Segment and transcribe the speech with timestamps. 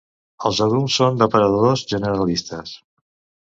[0.49, 2.77] Els adults són depredadors generalistes.